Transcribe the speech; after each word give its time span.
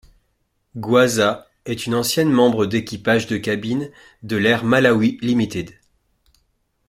Gwaza 0.77 1.47
est 1.65 1.85
une 1.85 1.93
ancienne 1.93 2.31
membre 2.31 2.65
d'équipage 2.65 3.27
de 3.27 3.37
cabine 3.37 3.91
de 4.23 4.35
l'Air 4.35 4.63
Malawi 4.63 5.19
Ltd. 5.21 5.75